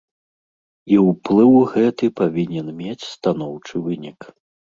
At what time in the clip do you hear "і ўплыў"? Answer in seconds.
0.95-1.53